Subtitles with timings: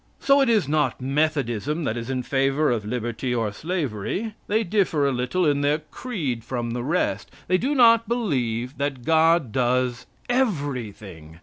[0.19, 4.33] So it is not Methodism that is in favor of liberty or slavery.
[4.47, 7.29] They differ a little in their creed from the rest.
[7.47, 11.37] They do not believe that God does everything.